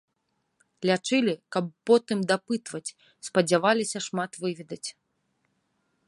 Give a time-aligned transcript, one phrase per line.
[0.89, 2.95] Лячылі, каб потым дапытваць,
[3.27, 4.83] спадзяваліся шмат выведаць.